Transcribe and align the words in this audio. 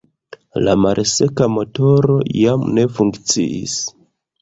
La 0.67 0.73
malseka 0.85 1.51
motoro 1.59 2.19
jam 2.41 2.67
ne 2.79 2.89
funkciis. 2.99 3.81